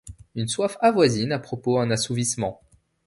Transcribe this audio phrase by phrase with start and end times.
[0.33, 2.59] Une soif avoisine à propos un assouvissement.